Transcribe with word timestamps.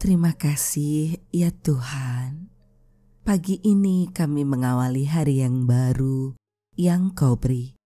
Terima 0.00 0.32
kasih 0.32 1.20
ya 1.28 1.52
Tuhan. 1.52 2.48
Pagi 3.20 3.60
ini 3.60 4.08
kami 4.08 4.48
mengawali 4.48 5.04
hari 5.04 5.44
yang 5.44 5.68
baru 5.68 6.32
yang 6.72 7.12
kau 7.12 7.36
beri. 7.36 7.76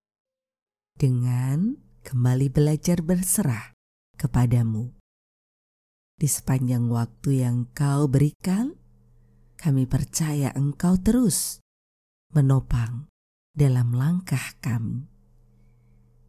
Dengan 0.95 1.75
kembali 2.07 2.55
belajar 2.55 3.03
berserah 3.03 3.75
kepadamu. 4.15 4.95
Di 6.15 6.31
sepanjang 6.31 6.87
waktu 6.87 7.43
yang 7.43 7.67
kau 7.75 8.07
berikan, 8.07 8.79
kami 9.59 9.91
percaya 9.91 10.55
engkau 10.55 10.95
terus 10.95 11.59
menopang 12.31 13.11
dalam 13.59 13.91
langkah 13.91 14.55
kami. 14.63 15.11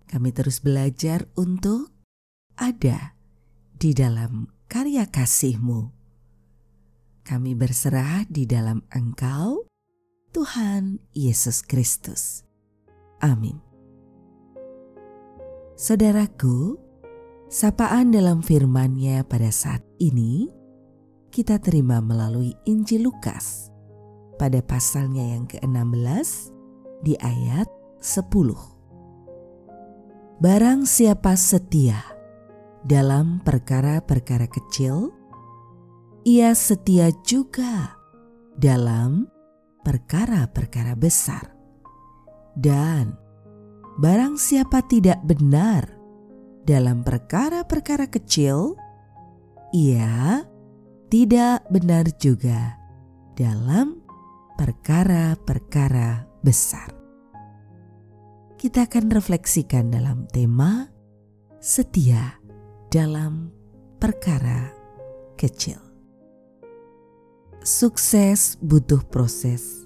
Kami 0.10 0.30
terus 0.34 0.66
belajar 0.66 1.30
untuk 1.38 1.94
ada 2.58 3.14
di 3.78 3.94
dalam 3.94 4.55
karya 4.66 5.06
kasih-Mu. 5.10 5.94
Kami 7.26 7.58
berserah 7.58 8.26
di 8.30 8.46
dalam 8.46 8.86
Engkau, 8.94 9.66
Tuhan 10.30 11.02
Yesus 11.10 11.66
Kristus. 11.66 12.46
Amin. 13.18 13.58
Saudaraku, 15.76 16.78
sapaan 17.50 18.14
dalam 18.14 18.46
firman-Nya 18.46 19.26
pada 19.26 19.50
saat 19.50 19.82
ini 19.98 20.48
kita 21.34 21.60
terima 21.60 22.00
melalui 22.00 22.56
Injil 22.64 23.12
Lukas 23.12 23.74
pada 24.40 24.64
pasalnya 24.64 25.36
yang 25.36 25.50
ke-16 25.50 26.54
di 27.04 27.20
ayat 27.20 27.68
10. 28.00 28.32
Barang 30.40 30.88
siapa 30.88 31.36
setia 31.36 32.15
dalam 32.86 33.42
perkara-perkara 33.42 34.46
kecil, 34.46 35.10
ia 36.22 36.54
setia 36.54 37.10
juga 37.26 37.98
dalam 38.54 39.26
perkara-perkara 39.82 40.94
besar. 40.94 41.50
Dan 42.54 43.18
barang 43.98 44.38
siapa 44.38 44.86
tidak 44.86 45.18
benar 45.26 45.90
dalam 46.64 47.02
perkara-perkara 47.02 48.06
kecil, 48.06 48.78
ia 49.74 50.46
tidak 51.10 51.66
benar 51.74 52.06
juga 52.22 52.78
dalam 53.34 54.02
perkara-perkara 54.62 56.26
besar. 56.46 56.94
Kita 58.56 58.88
akan 58.88 59.12
refleksikan 59.12 59.92
dalam 59.92 60.26
tema 60.32 60.88
setia 61.60 62.45
dalam 62.96 63.52
perkara 64.00 64.72
kecil. 65.36 65.76
Sukses 67.60 68.56
butuh 68.64 69.04
proses, 69.12 69.84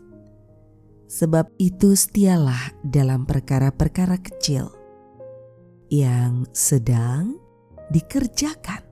sebab 1.10 1.50
itu 1.58 1.98
setialah 1.98 2.70
dalam 2.86 3.26
perkara-perkara 3.26 4.22
kecil 4.22 4.70
yang 5.90 6.46
sedang 6.54 7.42
dikerjakan. 7.90 8.86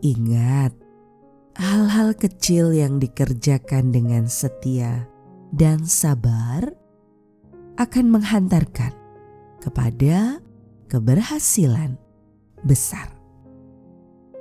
Ingat, 0.00 0.72
hal-hal 1.60 2.16
kecil 2.16 2.72
yang 2.72 2.96
dikerjakan 2.96 3.92
dengan 3.92 4.32
setia 4.32 5.04
dan 5.52 5.84
sabar 5.84 6.72
akan 7.76 8.06
menghantarkan 8.16 8.96
kepada 9.60 10.40
keberhasilan 10.88 12.07
besar. 12.64 13.10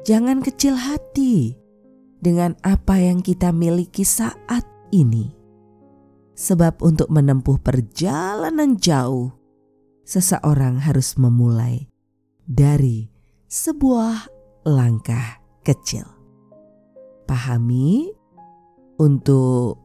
Jangan 0.08 0.40
kecil 0.40 0.80
hati 0.80 1.58
dengan 2.24 2.56
apa 2.64 2.98
yang 2.98 3.20
kita 3.20 3.52
miliki 3.52 4.08
saat 4.08 4.64
ini, 4.96 5.36
sebab 6.34 6.80
untuk 6.80 7.12
menempuh 7.12 7.60
perjalanan 7.60 8.80
jauh, 8.80 9.36
seseorang 10.08 10.80
harus 10.80 11.20
memulai 11.20 11.92
dari 12.48 13.12
sebuah 13.52 14.32
langkah 14.64 15.44
kecil. 15.68 16.08
Pahami, 17.28 18.16
untuk 18.98 19.78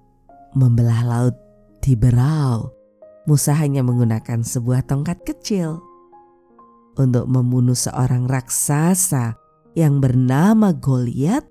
membelah 0.55 1.03
laut 1.03 1.37
di 1.83 1.99
berau, 1.99 2.71
Musa 3.27 3.55
hanya 3.59 3.83
menggunakan 3.83 4.47
sebuah 4.47 4.87
tongkat 4.87 5.23
kecil 5.27 5.92
untuk 6.97 7.25
membunuh 7.29 7.77
seorang 7.77 8.29
raksasa 8.29 9.37
yang 9.73 10.01
bernama 10.01 10.77
Goliat, 10.77 11.45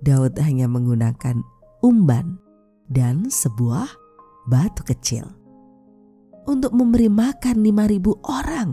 Daud 0.00 0.36
hanya 0.40 0.68
menggunakan 0.68 1.40
umban 1.80 2.40
dan 2.88 3.28
sebuah 3.28 3.88
batu 4.48 4.84
kecil 4.84 5.24
untuk 6.48 6.72
memberi 6.72 7.06
makan 7.06 7.62
5000 7.62 8.20
orang. 8.26 8.70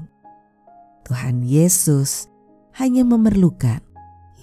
Tuhan 1.07 1.43
Yesus 1.43 2.27
hanya 2.75 3.07
memerlukan 3.07 3.79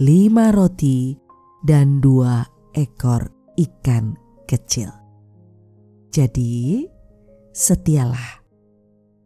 lima 0.00 0.50
roti 0.50 1.14
dan 1.64 2.00
dua 2.00 2.44
ekor 2.72 3.28
ikan 3.56 4.16
kecil. 4.48 4.90
Jadi, 6.14 6.86
setialah 7.50 8.43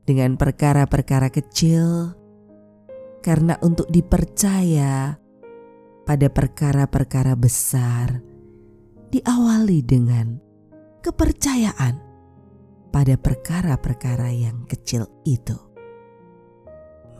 dengan 0.08 0.40
perkara-perkara 0.40 1.28
kecil, 1.28 2.16
karena 3.20 3.60
untuk 3.60 3.84
dipercaya 3.92 5.20
pada 6.08 6.32
perkara-perkara 6.32 7.36
besar 7.36 8.24
diawali 9.12 9.84
dengan 9.84 10.40
kepercayaan 11.04 12.00
pada 12.88 13.20
perkara-perkara 13.20 14.32
yang 14.32 14.64
kecil 14.64 15.04
itu. 15.28 15.60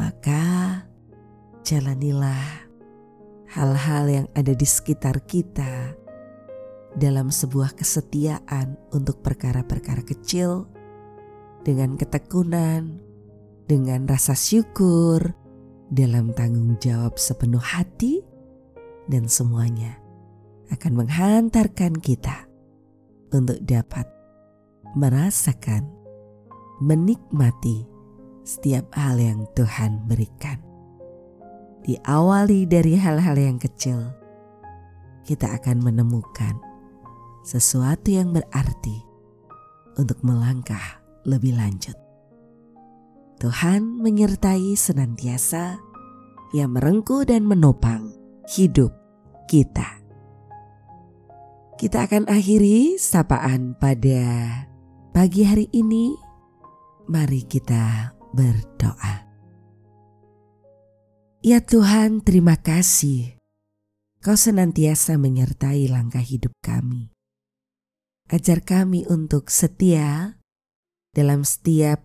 Maka 0.01 0.81
jalanilah 1.61 2.73
hal-hal 3.53 4.05
yang 4.09 4.27
ada 4.33 4.57
di 4.57 4.65
sekitar 4.65 5.29
kita 5.29 5.93
dalam 6.97 7.29
sebuah 7.29 7.77
kesetiaan 7.77 8.81
untuk 8.97 9.21
perkara-perkara 9.21 10.01
kecil 10.09 10.78
dengan 11.63 11.99
ketekunan, 11.99 13.01
dengan 13.69 14.09
rasa 14.09 14.33
syukur, 14.33 15.35
dalam 15.89 16.33
tanggung 16.37 16.77
jawab 16.81 17.17
sepenuh 17.17 17.61
hati, 17.61 18.21
dan 19.09 19.25
semuanya 19.29 19.97
akan 20.69 21.05
menghantarkan 21.05 21.97
kita 21.97 22.45
untuk 23.33 23.61
dapat 23.65 24.05
merasakan, 24.97 25.89
menikmati 26.81 27.89
setiap 28.45 28.89
hal 28.97 29.21
yang 29.21 29.45
Tuhan 29.53 30.09
berikan. 30.09 30.61
Diawali 31.85 32.69
dari 32.69 32.97
hal-hal 33.01 33.37
yang 33.37 33.57
kecil, 33.57 34.13
kita 35.25 35.57
akan 35.57 35.85
menemukan 35.85 36.57
sesuatu 37.45 38.13
yang 38.13 38.33
berarti 38.33 39.05
untuk 39.97 40.21
melangkah 40.21 41.01
lebih 41.27 41.59
lanjut. 41.59 41.97
Tuhan 43.39 44.03
menyertai 44.03 44.75
senantiasa 44.75 45.79
yang 46.51 46.75
merengkuh 46.75 47.23
dan 47.23 47.47
menopang 47.47 48.11
hidup 48.51 48.91
kita. 49.47 49.99
Kita 51.79 52.11
akan 52.11 52.27
akhiri 52.27 52.99
sapaan 52.99 53.79
pada 53.79 54.51
pagi 55.15 55.47
hari 55.47 55.71
ini. 55.71 56.11
Mari 57.07 57.47
kita 57.47 58.13
berdoa. 58.35 59.25
Ya 61.39 61.63
Tuhan, 61.63 62.27
terima 62.27 62.59
kasih. 62.59 63.39
Kau 64.19 64.35
senantiasa 64.35 65.15
menyertai 65.15 65.87
langkah 65.87 66.21
hidup 66.21 66.51
kami. 66.59 67.15
Ajar 68.29 68.61
kami 68.67 69.07
untuk 69.07 69.47
setia 69.49 70.38
dalam 71.19 71.43
setiap 71.43 71.99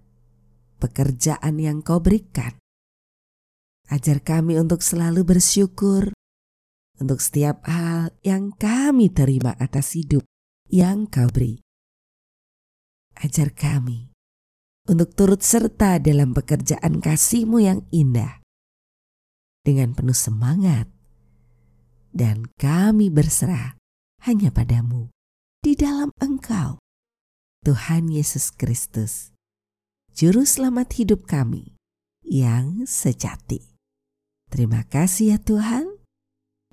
pekerjaan 0.81 1.61
yang 1.61 1.85
kau 1.85 2.01
berikan. 2.01 2.57
Ajar 3.93 4.25
kami 4.25 4.57
untuk 4.57 4.81
selalu 4.81 5.21
bersyukur 5.21 6.09
untuk 6.97 7.21
setiap 7.21 7.61
hal 7.69 8.09
yang 8.25 8.49
kami 8.57 9.13
terima 9.13 9.53
atas 9.61 9.93
hidup 9.93 10.25
yang 10.73 11.05
kau 11.05 11.29
beri. 11.29 11.61
Ajar 13.21 13.53
kami 13.53 14.09
untuk 14.89 15.13
turut 15.13 15.45
serta 15.45 16.01
dalam 16.01 16.33
pekerjaan 16.33 16.97
kasihmu 16.97 17.61
yang 17.61 17.85
indah. 17.93 18.41
Dengan 19.63 19.95
penuh 19.95 20.17
semangat, 20.17 20.91
dan 22.11 22.51
kami 22.59 23.07
berserah 23.07 23.79
hanya 24.27 24.51
padamu 24.51 25.07
di 25.63 25.79
dalam 25.79 26.11
engkau, 26.19 26.82
Tuhan 27.63 28.11
Yesus 28.11 28.51
Kristus, 28.51 29.31
Juru 30.11 30.43
Selamat 30.43 30.99
hidup 30.99 31.23
kami 31.23 31.79
yang 32.27 32.83
sejati. 32.83 33.79
Terima 34.51 34.83
kasih 34.83 35.31
ya 35.31 35.37
Tuhan. 35.39 35.87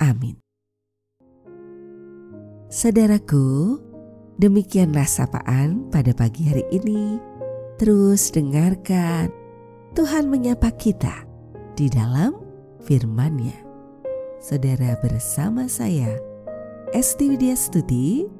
Amin. 0.03 0.43
Saudaraku, 2.75 3.79
demikianlah 4.43 5.07
sapaan 5.07 5.87
pada 5.95 6.11
pagi 6.11 6.51
hari 6.51 6.67
ini. 6.75 7.23
Terus 7.79 8.35
dengarkan 8.35 9.31
Tuhan 9.95 10.27
menyapa 10.27 10.75
kita 10.75 11.23
di 11.79 11.87
dalam 11.87 12.35
firman-Nya. 12.83 13.63
Saudara 14.43 14.99
bersama 14.99 15.71
saya, 15.71 16.19
Esti 16.91 17.31
Widya 17.31 17.55
Studi, 17.55 18.40